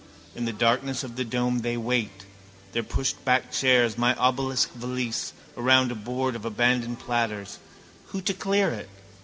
[0.33, 2.25] In the darkness of the dome they wait,
[2.71, 7.59] their pushedback chairs, my obelisk valise, around a board of abandoned platters.
[8.07, 8.89] Who to clear it?